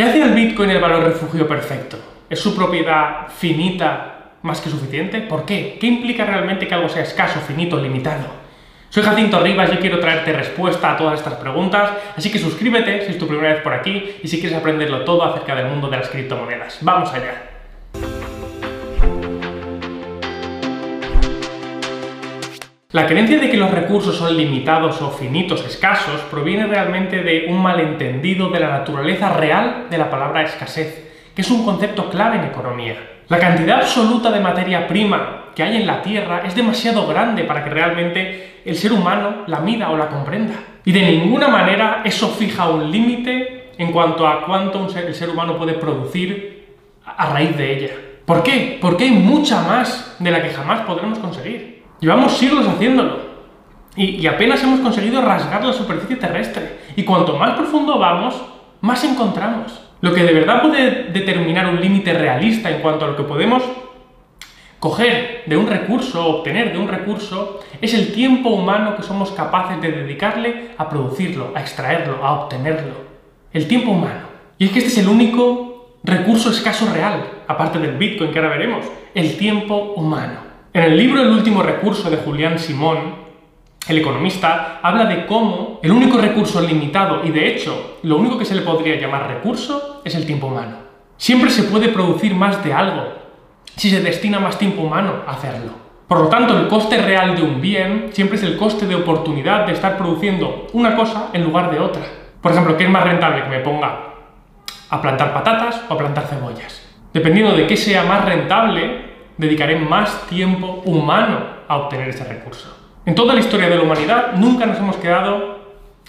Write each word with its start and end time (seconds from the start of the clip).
¿Qué 0.00 0.06
hace 0.06 0.22
al 0.22 0.32
Bitcoin 0.32 0.70
el 0.70 0.80
valor 0.80 1.04
refugio 1.04 1.46
perfecto? 1.46 1.98
¿Es 2.30 2.40
su 2.40 2.56
propiedad 2.56 3.28
finita 3.28 4.30
más 4.40 4.62
que 4.62 4.70
suficiente? 4.70 5.20
¿Por 5.20 5.44
qué? 5.44 5.76
¿Qué 5.78 5.88
implica 5.88 6.24
realmente 6.24 6.66
que 6.66 6.72
algo 6.72 6.88
sea 6.88 7.02
escaso, 7.02 7.38
finito, 7.40 7.78
limitado? 7.78 8.24
Soy 8.88 9.02
Jacinto 9.02 9.40
Rivas 9.40 9.70
y 9.74 9.76
quiero 9.76 10.00
traerte 10.00 10.32
respuesta 10.32 10.92
a 10.92 10.96
todas 10.96 11.18
estas 11.18 11.34
preguntas, 11.34 11.90
así 12.16 12.32
que 12.32 12.38
suscríbete 12.38 13.04
si 13.04 13.10
es 13.10 13.18
tu 13.18 13.26
primera 13.26 13.52
vez 13.52 13.62
por 13.62 13.74
aquí 13.74 14.12
y 14.22 14.26
si 14.26 14.40
quieres 14.40 14.56
aprenderlo 14.56 15.04
todo 15.04 15.22
acerca 15.22 15.54
del 15.54 15.66
mundo 15.66 15.90
de 15.90 15.98
las 15.98 16.08
criptomonedas. 16.08 16.78
¡Vamos 16.80 17.12
allá! 17.12 17.49
La 22.92 23.06
creencia 23.06 23.38
de 23.38 23.48
que 23.48 23.56
los 23.56 23.70
recursos 23.70 24.16
son 24.16 24.36
limitados 24.36 25.00
o 25.00 25.12
finitos, 25.12 25.64
escasos, 25.64 26.22
proviene 26.22 26.66
realmente 26.66 27.22
de 27.22 27.46
un 27.48 27.62
malentendido 27.62 28.48
de 28.48 28.58
la 28.58 28.70
naturaleza 28.70 29.28
real 29.28 29.86
de 29.88 29.96
la 29.96 30.10
palabra 30.10 30.42
escasez, 30.42 31.30
que 31.32 31.42
es 31.42 31.50
un 31.52 31.64
concepto 31.64 32.10
clave 32.10 32.38
en 32.38 32.46
economía. 32.46 32.96
La 33.28 33.38
cantidad 33.38 33.78
absoluta 33.78 34.32
de 34.32 34.40
materia 34.40 34.88
prima 34.88 35.52
que 35.54 35.62
hay 35.62 35.76
en 35.76 35.86
la 35.86 36.02
Tierra 36.02 36.42
es 36.44 36.56
demasiado 36.56 37.06
grande 37.06 37.44
para 37.44 37.62
que 37.62 37.70
realmente 37.70 38.62
el 38.64 38.74
ser 38.74 38.92
humano 38.92 39.44
la 39.46 39.60
mida 39.60 39.90
o 39.90 39.96
la 39.96 40.08
comprenda. 40.08 40.54
Y 40.84 40.90
de 40.90 41.02
ninguna 41.02 41.46
manera 41.46 42.02
eso 42.04 42.30
fija 42.30 42.70
un 42.70 42.90
límite 42.90 43.70
en 43.78 43.92
cuanto 43.92 44.26
a 44.26 44.44
cuánto 44.44 44.88
el 44.96 45.14
ser 45.14 45.30
humano 45.30 45.56
puede 45.56 45.74
producir 45.74 46.74
a 47.04 47.32
raíz 47.32 47.56
de 47.56 47.72
ella. 47.72 47.94
¿Por 48.24 48.42
qué? 48.42 48.78
Porque 48.80 49.04
hay 49.04 49.12
mucha 49.12 49.62
más 49.62 50.16
de 50.18 50.30
la 50.32 50.42
que 50.42 50.50
jamás 50.50 50.80
podremos 50.80 51.20
conseguir. 51.20 51.79
Llevamos 52.00 52.36
siglos 52.36 52.66
haciéndolo. 52.66 53.30
Y, 53.96 54.26
apenas 54.26 54.62
hemos 54.62 54.80
conseguido 54.80 55.20
rasgar 55.20 55.64
la 55.64 55.72
superficie 55.72 56.16
terrestre. 56.16 56.80
Y 56.96 57.02
cuanto 57.04 57.36
más 57.36 57.56
profundo 57.56 57.98
vamos, 57.98 58.40
más 58.80 59.04
encontramos. 59.04 59.80
Lo 60.00 60.14
que 60.14 60.22
de 60.22 60.32
verdad 60.32 60.62
puede 60.62 61.10
determinar 61.12 61.66
un 61.66 61.80
límite 61.80 62.14
realista 62.14 62.70
en 62.70 62.80
cuanto 62.80 63.04
a 63.04 63.08
lo 63.08 63.16
que 63.16 63.24
podemos 63.24 63.62
coger 64.78 65.42
de 65.44 65.58
un 65.58 65.66
recurso, 65.66 66.26
obtener 66.26 66.72
de 66.72 66.78
un 66.78 66.88
recurso, 66.88 67.60
es 67.82 67.92
el 67.92 68.14
tiempo 68.14 68.48
humano 68.48 68.96
que 68.96 69.02
somos 69.02 69.30
capaces 69.32 69.80
de 69.82 69.92
dedicarle 69.92 70.70
a 70.78 70.88
producirlo, 70.88 71.52
a 71.54 71.60
extraerlo, 71.60 72.24
a 72.24 72.32
obtenerlo. 72.40 72.94
El 73.52 73.68
tiempo 73.68 73.90
humano. 73.90 74.30
Y 74.56 74.64
es 74.64 74.70
que 74.70 74.78
este 74.78 74.90
es 74.90 74.98
el 74.98 75.08
único 75.08 75.98
recurso 76.02 76.50
escaso 76.50 76.90
real, 76.94 77.24
aparte 77.46 77.78
del 77.78 77.98
Bitcoin 77.98 78.32
que 78.32 78.38
ahora 78.38 78.56
veremos, 78.56 78.86
el 79.14 79.36
tiempo 79.36 79.92
humano. 79.96 80.49
En 80.72 80.84
el 80.84 80.96
libro 80.96 81.20
El 81.20 81.30
último 81.30 81.64
recurso 81.64 82.08
de 82.10 82.18
Julián 82.18 82.56
Simón, 82.56 83.16
el 83.88 83.98
economista 83.98 84.78
habla 84.80 85.04
de 85.06 85.26
cómo 85.26 85.80
el 85.82 85.90
único 85.90 86.16
recurso 86.16 86.60
limitado 86.60 87.24
y 87.24 87.30
de 87.30 87.48
hecho 87.48 87.98
lo 88.04 88.18
único 88.18 88.38
que 88.38 88.44
se 88.44 88.54
le 88.54 88.62
podría 88.62 88.94
llamar 88.94 89.26
recurso 89.26 90.00
es 90.04 90.14
el 90.14 90.26
tiempo 90.26 90.46
humano. 90.46 90.76
Siempre 91.16 91.50
se 91.50 91.64
puede 91.64 91.88
producir 91.88 92.36
más 92.36 92.62
de 92.62 92.72
algo 92.72 93.02
si 93.74 93.90
se 93.90 94.00
destina 94.00 94.38
más 94.38 94.58
tiempo 94.58 94.82
humano 94.82 95.24
a 95.26 95.32
hacerlo. 95.32 95.72
Por 96.06 96.20
lo 96.20 96.28
tanto, 96.28 96.56
el 96.56 96.68
coste 96.68 97.02
real 97.02 97.34
de 97.34 97.42
un 97.42 97.60
bien 97.60 98.10
siempre 98.12 98.36
es 98.36 98.44
el 98.44 98.56
coste 98.56 98.86
de 98.86 98.94
oportunidad 98.94 99.66
de 99.66 99.72
estar 99.72 99.98
produciendo 99.98 100.68
una 100.72 100.94
cosa 100.94 101.30
en 101.32 101.42
lugar 101.42 101.72
de 101.72 101.80
otra. 101.80 102.02
Por 102.40 102.52
ejemplo, 102.52 102.76
¿qué 102.76 102.84
es 102.84 102.90
más 102.90 103.02
rentable 103.02 103.42
que 103.42 103.50
me 103.50 103.58
ponga 103.58 104.14
a 104.88 105.02
plantar 105.02 105.34
patatas 105.34 105.82
o 105.88 105.94
a 105.94 105.98
plantar 105.98 106.28
cebollas? 106.28 106.86
Dependiendo 107.12 107.56
de 107.56 107.66
qué 107.66 107.76
sea 107.76 108.04
más 108.04 108.24
rentable, 108.24 109.09
dedicaré 109.40 109.76
más 109.76 110.26
tiempo 110.26 110.82
humano 110.84 111.40
a 111.66 111.78
obtener 111.78 112.10
ese 112.10 112.24
recurso. 112.24 112.76
En 113.06 113.14
toda 113.14 113.32
la 113.32 113.40
historia 113.40 113.70
de 113.70 113.76
la 113.76 113.82
humanidad 113.82 114.34
nunca 114.36 114.66
nos 114.66 114.78
hemos 114.78 114.96
quedado 114.96 115.58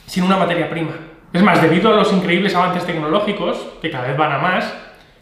sin 0.05 0.25
una 0.25 0.35
materia 0.35 0.69
prima. 0.69 0.91
Es 1.31 1.41
más, 1.41 1.61
debido 1.61 1.93
a 1.93 1.95
los 1.95 2.11
increíbles 2.11 2.53
avances 2.53 2.85
tecnológicos, 2.85 3.57
que 3.81 3.89
cada 3.89 4.07
vez 4.09 4.17
van 4.17 4.33
a 4.33 4.37
más, 4.37 4.73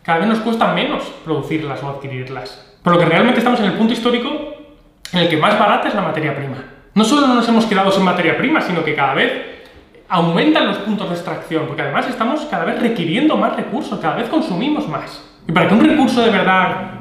cada 0.02 0.18
vez 0.18 0.28
nos 0.28 0.40
cuesta 0.40 0.74
menos 0.74 1.04
producirlas 1.24 1.84
o 1.84 1.90
adquirirlas. 1.90 2.78
Por 2.82 2.94
lo 2.94 3.00
que 3.00 3.06
realmente 3.06 3.40
estamos 3.40 3.60
en 3.60 3.68
el 3.68 3.74
punto 3.74 3.94
histórico 3.94 4.30
en 5.14 5.20
el 5.20 5.30
que 5.30 5.38
más 5.38 5.60
barata 5.60 5.88
es 5.88 5.94
la 5.94 6.02
materia 6.02 6.36
prima. 6.36 6.58
No 6.96 7.04
solo 7.04 7.28
no 7.28 7.36
nos 7.36 7.48
hemos 7.48 7.68
quedado 7.68 7.92
sin 7.92 8.04
materia 8.04 8.38
prima, 8.38 8.60
sino 8.62 8.84
que 8.84 8.96
cada 8.96 9.14
vez 9.14 9.32
aumentan 10.08 10.66
los 10.66 10.78
puntos 10.78 11.10
de 11.10 11.16
extracción, 11.16 11.68
porque 11.68 11.84
además 11.84 12.08
estamos 12.10 12.42
cada 12.50 12.66
vez 12.66 12.82
requiriendo 12.82 13.38
más 13.38 13.56
recursos, 13.56 14.00
cada 14.00 14.16
vez 14.16 14.28
consumimos 14.30 14.88
más. 14.88 15.24
Y 15.48 15.52
para 15.52 15.68
que 15.68 15.76
un 15.76 15.86
recurso 15.86 16.22
de 16.22 16.32
verdad 16.32 16.99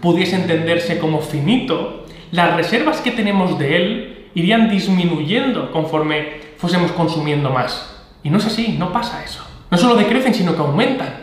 pudiese 0.00 0.36
entenderse 0.36 0.98
como 0.98 1.20
finito, 1.20 2.06
las 2.32 2.56
reservas 2.56 3.00
que 3.00 3.10
tenemos 3.10 3.58
de 3.58 3.76
él 3.76 4.26
irían 4.34 4.70
disminuyendo 4.70 5.72
conforme 5.72 6.40
fuésemos 6.56 6.92
consumiendo 6.92 7.50
más. 7.50 8.04
Y 8.22 8.30
no 8.30 8.38
es 8.38 8.46
así, 8.46 8.76
no 8.78 8.92
pasa 8.92 9.24
eso. 9.24 9.44
No 9.70 9.78
solo 9.78 9.94
decrecen, 9.94 10.34
sino 10.34 10.54
que 10.54 10.60
aumentan. 10.60 11.14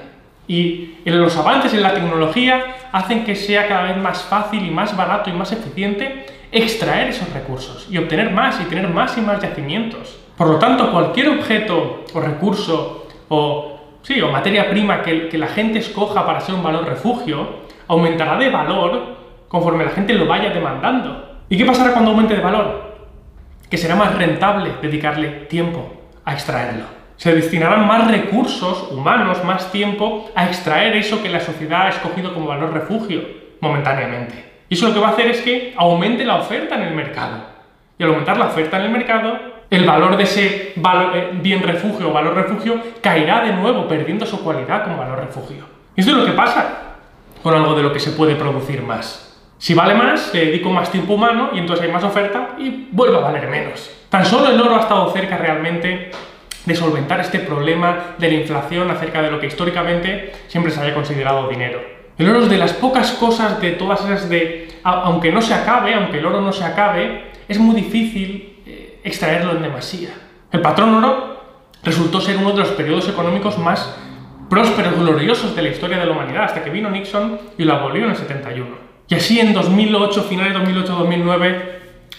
Y 0.48 0.96
los 1.06 1.36
avances 1.38 1.74
en 1.74 1.84
la 1.84 1.94
tecnología 1.94 2.78
hacen 2.92 3.26
que 3.26 3.36
sea 3.36 3.68
cada 3.68 3.84
vez 3.84 3.98
más 3.98 4.22
fácil 4.24 4.66
y 4.66 4.72
más 4.72 4.96
barato 4.96 5.30
y 5.30 5.34
más 5.34 5.52
eficiente 5.52 6.26
extraer 6.52 7.10
esos 7.10 7.30
recursos 7.34 7.88
y 7.92 7.98
obtener 7.98 8.32
más 8.32 8.60
y 8.62 8.66
tener 8.66 8.88
más 8.88 9.18
y 9.18 9.22
más 9.22 9.42
yacimientos. 9.42 10.18
Por 10.38 10.48
lo 10.48 10.58
tanto, 10.58 10.92
cualquier 10.92 11.30
objeto 11.30 12.06
o 12.14 12.22
recurso 12.22 13.08
o, 13.28 13.80
sí, 14.04 14.22
o 14.22 14.32
materia 14.32 14.70
prima 14.70 15.02
que, 15.02 15.28
que 15.28 15.38
la 15.38 15.48
gente 15.48 15.80
escoja 15.80 16.26
para 16.26 16.40
ser 16.40 16.56
un 16.56 16.64
valor 16.64 16.86
refugio 16.86 17.67
aumentará 17.88 18.38
de 18.38 18.50
valor 18.50 19.18
conforme 19.48 19.86
la 19.86 19.92
gente 19.92 20.14
lo 20.14 20.26
vaya 20.26 20.50
demandando. 20.50 21.42
¿Y 21.50 21.58
qué 21.58 21.66
pasará 21.66 21.94
cuando 21.94 22.12
aumente 22.12 22.36
de 22.36 22.42
valor? 22.42 22.98
Que 23.70 23.78
será 23.78 23.96
más 23.96 24.16
rentable 24.16 24.72
dedicarle 24.82 25.28
tiempo 25.50 25.94
a 26.26 26.34
extraerlo. 26.34 26.86
Se 27.16 27.34
destinarán 27.34 27.88
más 27.88 28.10
recursos 28.12 28.92
humanos, 28.92 29.44
más 29.44 29.72
tiempo 29.72 30.30
a 30.36 30.46
extraer 30.46 30.96
eso 30.96 31.24
que 31.24 31.30
la 31.30 31.40
sociedad 31.40 31.88
ha 31.88 31.90
escogido 31.90 32.34
como 32.34 32.48
valor 32.48 32.74
refugio 32.74 33.22
momentáneamente. 33.60 34.46
Y 34.70 34.76
eso 34.76 34.90
lo 34.90 34.94
que 34.94 35.00
va 35.00 35.08
a 35.10 35.12
hacer 35.12 35.28
es 35.28 35.42
que 35.42 35.74
aumente 35.78 36.26
la 36.26 36.36
oferta 36.36 36.76
en 36.76 36.84
el 36.84 36.94
mercado. 36.94 37.58
Y 37.98 38.04
al 38.04 38.10
aumentar 38.10 38.38
la 38.38 38.48
oferta 38.48 38.78
en 38.78 38.84
el 38.84 38.92
mercado, 38.92 39.40
el 39.70 39.86
valor 39.86 40.16
de 40.18 40.24
ese 40.24 40.74
eh, 40.76 41.30
bien 41.42 41.64
refugio 41.64 42.10
o 42.10 42.14
valor 42.14 42.36
refugio 42.36 42.80
caerá 43.02 43.44
de 43.44 43.54
nuevo, 43.54 43.88
perdiendo 43.88 44.26
su 44.26 44.44
cualidad 44.44 44.84
como 44.84 44.98
valor 44.98 45.20
refugio. 45.20 45.66
Y 45.96 46.02
esto 46.02 46.12
es 46.12 46.18
lo 46.20 46.26
que 46.26 46.34
pasa 46.34 46.87
con 47.48 47.56
algo 47.56 47.76
de 47.76 47.84
lo 47.84 47.94
que 47.94 48.02
se 48.02 48.12
puede 48.12 48.36
producir 48.36 48.82
más. 48.82 49.34
Si 49.58 49.74
vale 49.74 49.94
más, 49.94 50.34
le 50.34 50.48
dedico 50.48 50.70
más 50.70 50.92
tiempo 50.92 51.14
humano 51.14 51.52
y 51.54 51.60
entonces 51.60 51.86
hay 51.86 51.92
más 51.94 52.04
oferta 52.04 52.58
y 52.60 52.90
vuelve 52.92 53.16
a 53.16 53.22
valer 53.22 53.48
menos. 53.48 53.90
Tan 54.10 54.26
solo 54.26 54.50
el 54.50 54.60
oro 54.60 54.76
ha 54.76 54.82
estado 54.82 55.10
cerca 55.14 55.38
realmente 55.38 56.12
de 56.66 56.76
solventar 56.76 57.22
este 57.22 57.40
problema 57.40 58.16
de 58.18 58.28
la 58.28 58.34
inflación 58.34 58.92
acerca 58.92 59.22
de 59.22 59.32
lo 59.32 59.40
que 59.40 59.48
históricamente 59.48 60.34
siempre 60.50 60.74
se 60.74 60.82
había 60.82 60.94
considerado 60.94 61.48
dinero. 61.48 61.80
El 62.18 62.30
oro 62.30 62.42
es 62.42 62.50
de 62.50 62.58
las 62.58 62.74
pocas 62.74 63.12
cosas 63.12 63.62
de 63.62 63.72
todas 63.72 64.02
esas 64.02 64.28
de, 64.28 64.68
aunque 64.84 65.32
no 65.32 65.42
se 65.42 65.54
acabe, 65.54 65.94
aunque 65.94 66.20
el 66.20 66.26
oro 66.26 66.42
no 66.42 66.52
se 66.52 66.66
acabe, 66.66 67.32
es 67.48 67.60
muy 67.60 67.78
difícil 67.78 68.62
eh, 68.66 69.00
extraerlo 69.06 69.54
en 69.54 69.62
demasía. 69.62 70.10
El 70.52 70.60
patrón 70.60 70.96
oro 70.96 71.38
resultó 71.82 72.20
ser 72.20 72.36
uno 72.36 72.52
de 72.52 72.58
los 72.58 72.72
periodos 72.72 73.08
económicos 73.08 73.58
más 73.58 73.96
prósperos, 74.50 74.98
gloriosos 74.98 75.56
de 75.56 75.62
la 75.62 75.70
historia 75.70 75.98
de 75.98 76.06
la 76.06 76.12
humanidad, 76.12 76.46
hasta 76.46 76.64
que 76.64 76.70
vino 76.70 76.90
Nixon 76.90 77.40
y 77.58 77.64
lo 77.64 77.74
abolió 77.74 78.06
en 78.06 78.12
el 78.12 78.16
71. 78.16 78.68
Y 79.10 79.16
así 79.16 79.40
en 79.40 79.54
2008, 79.54 80.24
finales 80.24 80.54
de 80.54 80.60
2008-2009, 80.60 81.62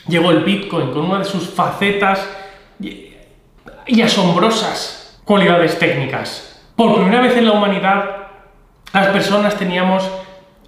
llegó 0.08 0.30
el 0.30 0.44
Bitcoin 0.44 0.90
con 0.90 1.04
una 1.04 1.18
de 1.18 1.24
sus 1.24 1.48
facetas 1.48 2.28
y 2.80 4.02
asombrosas 4.02 5.20
cualidades 5.24 5.78
técnicas. 5.78 6.62
Por 6.76 6.94
primera 6.94 7.20
vez 7.20 7.36
en 7.36 7.46
la 7.46 7.52
humanidad, 7.52 8.04
las 8.92 9.08
personas 9.08 9.56
teníamos 9.56 10.08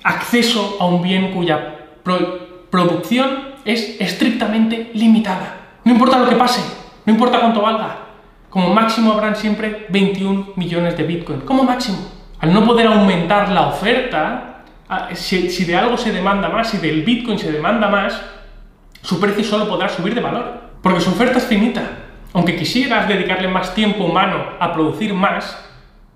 acceso 0.02 0.76
a 0.80 0.86
un 0.86 1.02
bien 1.02 1.32
cuya 1.32 1.76
producción 2.70 3.50
es 3.64 4.00
estrictamente 4.00 4.90
limitada. 4.94 5.56
No 5.84 5.92
importa 5.92 6.18
lo 6.18 6.28
que 6.28 6.36
pase, 6.36 6.60
no 7.06 7.12
importa 7.12 7.40
cuánto 7.40 7.62
valga, 7.62 7.96
como 8.50 8.74
máximo 8.74 9.12
habrán 9.12 9.36
siempre 9.36 9.86
21 9.88 10.54
millones 10.56 10.96
de 10.96 11.04
Bitcoin, 11.04 11.40
como 11.40 11.62
máximo. 11.62 11.98
Al 12.40 12.52
no 12.52 12.66
poder 12.66 12.88
aumentar 12.88 13.48
la 13.50 13.68
oferta, 13.68 14.64
si, 15.14 15.64
de 15.64 15.76
algo 15.76 15.96
se 15.96 16.12
demanda 16.12 16.48
más, 16.48 16.70
si 16.70 16.78
del 16.78 17.02
Bitcoin 17.02 17.38
se 17.38 17.52
demanda 17.52 17.88
más, 17.88 18.20
su 19.02 19.20
precio 19.20 19.44
solo 19.44 19.68
podrá 19.68 19.88
subir 19.88 20.14
de 20.14 20.20
valor, 20.20 20.60
porque 20.82 21.00
su 21.00 21.10
oferta 21.10 21.38
es 21.38 21.46
finita. 21.46 21.82
Aunque 22.32 22.56
quisieras 22.56 23.08
dedicarle 23.08 23.48
más 23.48 23.74
tiempo 23.74 24.04
humano 24.04 24.36
a 24.58 24.72
producir 24.72 25.14
más, 25.14 25.66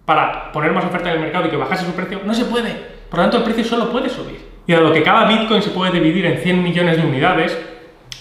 para 0.04 0.52
poner 0.52 0.72
más 0.72 0.84
oferta 0.84 1.10
en 1.10 1.16
el 1.16 1.22
mercado 1.22 1.46
y 1.46 1.50
que 1.50 1.56
bajase 1.56 1.86
su 1.86 1.92
precio, 1.92 2.20
no 2.24 2.34
se 2.34 2.44
puede. 2.44 2.70
Por 3.08 3.18
lo 3.18 3.24
tanto, 3.24 3.38
el 3.38 3.44
precio 3.44 3.64
solo 3.64 3.90
puede 3.90 4.08
subir. 4.08 4.44
Y 4.66 4.72
dado 4.72 4.92
que 4.92 5.02
cada 5.02 5.26
Bitcoin 5.26 5.62
se 5.62 5.70
puede 5.70 5.92
dividir 5.92 6.26
en 6.26 6.38
100 6.38 6.62
millones 6.62 6.96
de 6.96 7.06
unidades, 7.06 7.58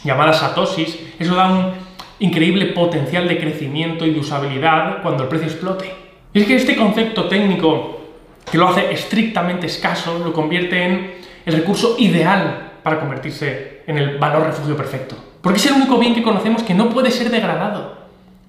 llamadas 0.04 0.40
satoshis, 0.40 1.00
eso 1.20 1.36
da 1.36 1.50
un 1.50 1.74
increíble 2.20 2.68
potencial 2.68 3.28
de 3.28 3.38
crecimiento 3.38 4.06
y 4.06 4.12
de 4.12 4.20
usabilidad 4.20 5.02
cuando 5.02 5.24
el 5.24 5.30
precio 5.30 5.48
explote. 5.48 5.94
Y 6.34 6.42
es 6.42 6.48
que 6.48 6.56
este 6.56 6.76
concepto 6.76 7.26
técnico 7.26 8.02
que 8.50 8.58
lo 8.58 8.68
hace 8.68 8.92
estrictamente 8.92 9.68
escaso 9.68 10.20
lo 10.20 10.34
convierte 10.34 10.84
en 10.84 11.12
el 11.46 11.54
recurso 11.54 11.96
ideal 12.00 12.74
para 12.84 13.00
convertirse 13.00 13.84
en 13.88 13.98
el 13.98 14.18
valor 14.18 14.46
refugio 14.46 14.76
perfecto. 14.76 15.16
Porque 15.42 15.60
es 15.60 15.66
el 15.66 15.74
único 15.74 15.98
bien 15.98 16.14
que 16.14 16.24
conocemos 16.24 16.64
que 16.64 16.74
no 16.74 16.90
puede 16.90 17.12
ser 17.12 17.30
degradado, 17.30 17.98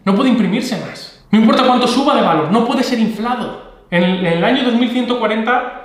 no 0.05 0.15
puede 0.15 0.31
imprimirse 0.31 0.79
más. 0.79 1.25
No 1.31 1.41
importa 1.41 1.67
cuánto 1.67 1.89
suba 1.89 2.15
de 2.15 2.23
valor, 2.23 2.51
no 2.53 2.65
puede 2.65 2.83
ser 2.83 2.99
inflado. 2.99 3.65
En 3.91 4.03
el, 4.03 4.27
en 4.27 4.33
el 4.39 4.45
año 4.45 4.65
2140 4.65 5.85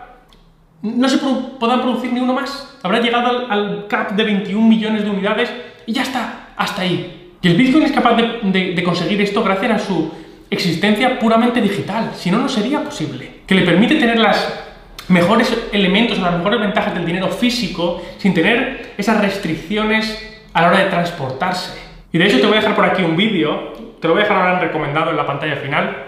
no 0.81 1.09
se 1.09 1.17
podrán 1.17 1.81
producir 1.81 2.13
ni 2.13 2.19
uno 2.19 2.33
más. 2.33 2.77
Habrá 2.83 2.99
llegado 2.99 3.47
al, 3.49 3.87
cap 3.87 4.11
de 4.11 4.23
21 4.23 4.67
millones 4.67 5.03
de 5.03 5.09
unidades 5.09 5.51
y 5.85 5.93
ya 5.93 6.03
está, 6.03 6.49
hasta 6.55 6.83
ahí. 6.83 7.19
Y 7.41 7.47
el 7.47 7.56
Bitcoin 7.56 7.83
es 7.83 7.91
capaz 7.91 8.15
de, 8.15 8.83
conseguir 8.83 9.21
esto 9.21 9.44
gracias 9.44 9.71
a 9.71 9.80
su 9.80 10.12
existencia 10.50 11.19
puramente 11.19 11.62
digital, 11.62 12.12
si 12.15 12.31
no, 12.31 12.39
no 12.39 12.50
sería 12.50 12.83
posible. 12.83 13.41
Que 13.47 13.56
le 13.56 13.62
permite 13.62 13.95
tener 13.95 14.19
las 14.19 14.65
mejores 15.07 15.56
elementos, 15.71 16.19
las 16.19 16.38
mejores 16.38 16.59
ventajas 16.59 16.94
del 16.94 17.06
dinero 17.06 17.30
físico 17.30 18.01
sin 18.18 18.33
tener 18.33 18.94
esas 18.97 19.21
restricciones 19.21 20.41
a 20.53 20.62
la 20.62 20.68
hora 20.68 20.80
de 20.80 20.86
transportarse. 20.86 21.80
Y 22.12 22.18
de 22.18 22.25
hecho 22.25 22.39
te 22.39 22.47
voy 22.47 22.57
a 22.57 22.62
dejar 22.62 22.75
por 22.75 22.86
aquí 22.86 23.03
un 23.03 23.15
vídeo, 23.15 23.74
te 24.01 24.07
lo 24.07 24.13
voy 24.13 24.21
a 24.21 24.24
dejar 24.24 24.38
ahora 24.38 24.53
en 24.56 24.68
recomendado 24.68 25.12
en 25.12 25.18
la 25.18 25.25
pantalla 25.25 25.56
final, 25.57 26.06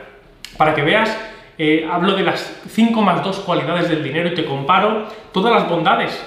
para 0.58 0.76
que 0.76 0.82
veas 0.82 1.18
eh, 1.58 1.88
hablo 1.90 2.16
de 2.16 2.24
las 2.24 2.62
5 2.70 3.02
más 3.02 3.24
2 3.24 3.40
cualidades 3.42 3.88
del 3.88 4.04
dinero 4.04 4.30
y 4.30 4.34
te 4.34 4.46
comparo 4.46 5.08
todas 5.32 5.54
las 5.54 5.70
bondades 5.70 6.20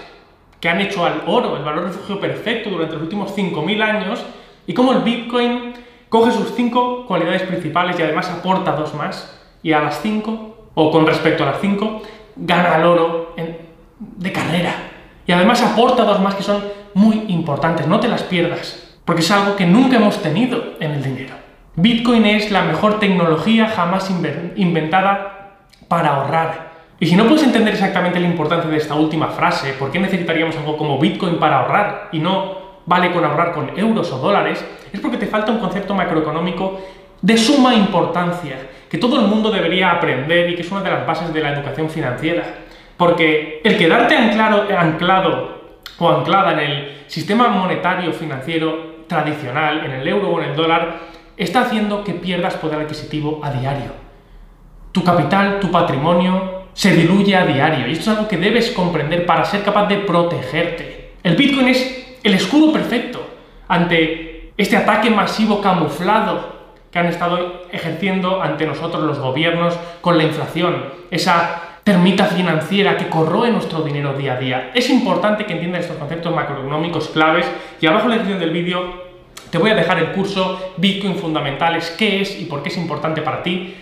que 0.60 0.68
han 0.68 0.80
hecho 0.80 1.04
al 1.04 1.22
oro, 1.26 1.56
el 1.56 1.64
valor 1.64 1.84
refugio 1.84 2.20
perfecto 2.20 2.70
durante 2.70 2.94
los 2.94 3.02
últimos 3.02 3.36
5.000 3.36 3.82
años, 3.82 4.24
y 4.66 4.74
cómo 4.74 4.92
el 4.92 5.00
Bitcoin 5.00 5.74
coge 6.08 6.30
sus 6.30 6.54
5 6.54 7.06
cualidades 7.06 7.42
principales 7.42 7.98
y 7.98 8.02
además 8.02 8.30
aporta 8.30 8.72
dos 8.72 8.94
más, 8.94 9.40
y 9.62 9.72
a 9.72 9.80
las 9.80 10.00
5, 10.00 10.70
o 10.74 10.90
con 10.90 11.06
respecto 11.06 11.42
a 11.42 11.46
las 11.46 11.60
5, 11.60 12.02
gana 12.36 12.74
al 12.74 12.84
oro 12.84 13.34
de 13.98 14.32
carrera. 14.32 14.74
Y 15.26 15.32
además 15.32 15.62
aporta 15.62 16.04
dos 16.04 16.20
más 16.20 16.34
que 16.34 16.42
son 16.42 16.62
muy 16.94 17.24
importantes, 17.28 17.86
no 17.86 17.98
te 17.98 18.08
las 18.08 18.22
pierdas, 18.22 18.98
porque 19.04 19.22
es 19.22 19.30
algo 19.30 19.56
que 19.56 19.66
nunca 19.66 19.96
hemos 19.96 20.22
tenido 20.22 20.74
en 20.80 20.92
el 20.92 21.02
dinero. 21.02 21.34
Bitcoin 21.76 22.24
es 22.26 22.52
la 22.52 22.62
mejor 22.62 23.00
tecnología 23.00 23.68
jamás 23.68 24.08
inventada 24.54 25.58
para 25.88 26.14
ahorrar. 26.14 26.72
Y 27.00 27.06
si 27.06 27.16
no 27.16 27.26
puedes 27.26 27.42
entender 27.42 27.74
exactamente 27.74 28.20
la 28.20 28.28
importancia 28.28 28.70
de 28.70 28.76
esta 28.76 28.94
última 28.94 29.28
frase, 29.28 29.72
¿por 29.72 29.90
qué 29.90 29.98
necesitaríamos 29.98 30.56
algo 30.56 30.76
como 30.76 30.98
Bitcoin 30.98 31.38
para 31.38 31.60
ahorrar 31.60 32.08
y 32.12 32.20
no 32.20 32.63
vale 32.86 33.12
con 33.12 33.24
ahorrar 33.24 33.52
con 33.52 33.78
euros 33.78 34.12
o 34.12 34.18
dólares? 34.18 34.64
Es 34.92 35.00
porque 35.00 35.16
te 35.16 35.26
falta 35.26 35.52
un 35.52 35.58
concepto 35.58 35.94
macroeconómico 35.94 36.80
de 37.20 37.36
suma 37.36 37.74
importancia, 37.74 38.56
que 38.88 38.98
todo 38.98 39.18
el 39.20 39.26
mundo 39.26 39.50
debería 39.50 39.90
aprender 39.90 40.50
y 40.50 40.56
que 40.56 40.62
es 40.62 40.70
una 40.70 40.82
de 40.82 40.90
las 40.90 41.06
bases 41.06 41.32
de 41.32 41.40
la 41.40 41.52
educación 41.52 41.88
financiera. 41.88 42.44
Porque 42.96 43.60
el 43.64 43.76
quedarte 43.76 44.16
anclado, 44.16 44.66
anclado 44.76 45.78
o 45.98 46.08
anclada 46.10 46.52
en 46.52 46.58
el 46.58 47.02
sistema 47.06 47.48
monetario 47.48 48.12
financiero 48.12 49.04
tradicional, 49.06 49.84
en 49.84 49.92
el 49.92 50.08
euro 50.08 50.30
o 50.30 50.40
en 50.40 50.50
el 50.50 50.56
dólar, 50.56 50.98
está 51.36 51.62
haciendo 51.62 52.04
que 52.04 52.12
pierdas 52.12 52.54
poder 52.54 52.80
adquisitivo 52.80 53.40
a 53.42 53.50
diario. 53.50 53.92
Tu 54.92 55.02
capital, 55.02 55.58
tu 55.60 55.70
patrimonio 55.70 56.64
se 56.72 56.92
diluye 56.92 57.36
a 57.36 57.46
diario 57.46 57.88
y 57.88 57.92
esto 57.92 58.10
es 58.10 58.16
algo 58.16 58.28
que 58.28 58.36
debes 58.36 58.70
comprender 58.70 59.26
para 59.26 59.44
ser 59.44 59.62
capaz 59.62 59.86
de 59.86 59.98
protegerte. 59.98 61.14
El 61.22 61.36
Bitcoin 61.36 61.68
es 61.68 62.13
el 62.24 62.34
escudo 62.34 62.72
perfecto 62.72 63.24
ante 63.68 64.52
este 64.56 64.76
ataque 64.76 65.10
masivo 65.10 65.60
camuflado 65.60 66.54
que 66.90 66.98
han 66.98 67.06
estado 67.06 67.62
ejerciendo 67.70 68.42
ante 68.42 68.66
nosotros 68.66 69.02
los 69.04 69.18
gobiernos 69.18 69.78
con 70.00 70.16
la 70.16 70.24
inflación, 70.24 70.84
esa 71.10 71.60
termita 71.84 72.24
financiera 72.26 72.96
que 72.96 73.08
corroe 73.08 73.50
nuestro 73.50 73.82
dinero 73.82 74.14
día 74.14 74.34
a 74.34 74.38
día. 74.38 74.70
Es 74.74 74.88
importante 74.88 75.44
que 75.44 75.52
entiendas 75.52 75.82
estos 75.82 75.98
conceptos 75.98 76.34
macroeconómicos 76.34 77.08
claves 77.08 77.46
y 77.80 77.86
abajo 77.86 78.04
en 78.04 78.10
la 78.10 78.14
descripción 78.16 78.40
del 78.40 78.50
vídeo 78.50 79.04
te 79.50 79.58
voy 79.58 79.70
a 79.70 79.74
dejar 79.74 79.98
el 79.98 80.12
curso 80.12 80.72
Bitcoin 80.78 81.16
Fundamentales, 81.16 81.94
qué 81.98 82.22
es 82.22 82.40
y 82.40 82.46
por 82.46 82.62
qué 82.62 82.70
es 82.70 82.76
importante 82.76 83.22
para 83.22 83.42
ti. 83.42 83.74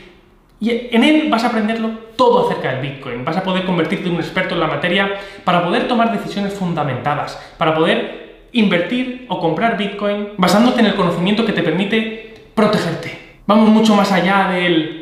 Y 0.58 0.70
en 0.94 1.02
él 1.04 1.28
vas 1.30 1.44
a 1.44 1.48
aprenderlo 1.48 1.90
todo 2.16 2.46
acerca 2.46 2.72
del 2.72 2.80
Bitcoin. 2.80 3.24
Vas 3.24 3.36
a 3.36 3.42
poder 3.42 3.64
convertirte 3.64 4.08
en 4.08 4.14
un 4.14 4.20
experto 4.20 4.54
en 4.54 4.60
la 4.60 4.66
materia 4.66 5.14
para 5.44 5.64
poder 5.64 5.88
tomar 5.88 6.12
decisiones 6.12 6.54
fundamentadas, 6.54 7.36
para 7.58 7.74
poder 7.74 8.21
invertir 8.52 9.26
o 9.28 9.40
comprar 9.40 9.76
Bitcoin 9.76 10.30
basándote 10.36 10.80
en 10.80 10.86
el 10.86 10.94
conocimiento 10.94 11.44
que 11.44 11.52
te 11.52 11.62
permite 11.62 12.34
protegerte. 12.54 13.18
Vamos 13.46 13.68
mucho 13.70 13.94
más 13.94 14.12
allá 14.12 14.48
del 14.52 14.98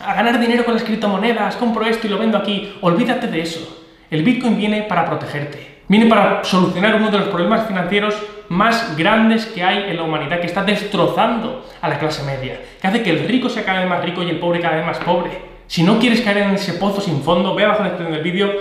a 0.00 0.14
ganar 0.14 0.40
dinero 0.40 0.64
con 0.64 0.74
las 0.74 0.82
criptomonedas, 0.82 1.56
compro 1.56 1.84
esto 1.84 2.06
y 2.06 2.10
lo 2.10 2.18
vendo 2.18 2.36
aquí. 2.36 2.72
Olvídate 2.80 3.28
de 3.28 3.40
eso. 3.40 3.84
El 4.10 4.22
Bitcoin 4.22 4.56
viene 4.56 4.82
para 4.82 5.06
protegerte. 5.06 5.82
Viene 5.88 6.06
para 6.06 6.42
solucionar 6.44 6.96
uno 6.96 7.10
de 7.10 7.18
los 7.18 7.28
problemas 7.28 7.66
financieros 7.66 8.16
más 8.48 8.96
grandes 8.96 9.46
que 9.46 9.62
hay 9.62 9.90
en 9.90 9.96
la 9.96 10.02
humanidad, 10.02 10.40
que 10.40 10.46
está 10.46 10.64
destrozando 10.64 11.66
a 11.80 11.88
la 11.88 11.98
clase 11.98 12.22
media, 12.24 12.60
que 12.80 12.86
hace 12.86 13.02
que 13.02 13.10
el 13.10 13.28
rico 13.28 13.48
sea 13.48 13.64
cada 13.64 13.80
vez 13.80 13.88
más 13.88 14.04
rico 14.04 14.22
y 14.22 14.30
el 14.30 14.38
pobre 14.38 14.60
cada 14.60 14.76
vez 14.76 14.86
más 14.86 14.98
pobre. 14.98 15.30
Si 15.66 15.82
no 15.82 15.98
quieres 15.98 16.20
caer 16.20 16.38
en 16.38 16.50
ese 16.50 16.74
pozo 16.74 17.00
sin 17.00 17.22
fondo, 17.22 17.54
ve 17.54 17.64
abajo 17.64 17.80
en 17.80 17.84
la 17.84 17.90
descripción 17.90 18.22
del 18.22 18.32
vídeo 18.32 18.52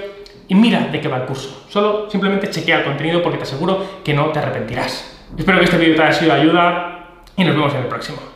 y 0.52 0.56
mira 0.56 0.90
de 0.92 1.00
qué 1.00 1.08
va 1.08 1.16
el 1.16 1.24
curso. 1.24 1.64
Solo 1.70 2.10
simplemente 2.10 2.50
chequea 2.50 2.80
el 2.80 2.84
contenido 2.84 3.24
porque 3.24 3.38
te 3.38 3.44
aseguro 3.44 4.02
que 4.04 4.14
no 4.14 4.26
te 4.34 4.40
arrepentirás. 4.40 5.18
Espero 5.38 5.60
que 5.60 5.64
este 5.64 5.78
vídeo 5.78 5.96
te 5.96 6.02
haya 6.02 6.12
sido 6.12 6.34
de 6.34 6.42
ayuda 6.42 7.06
y 7.38 7.46
nos 7.46 7.56
vemos 7.56 7.74
en 7.74 7.80
el 7.80 7.86
próximo. 7.86 8.31